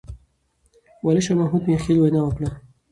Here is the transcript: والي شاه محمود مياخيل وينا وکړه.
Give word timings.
والي 1.03 1.21
شاه 1.25 1.35
محمود 1.41 1.63
مياخيل 1.67 1.97
وينا 2.01 2.21
وکړه. 2.23 2.49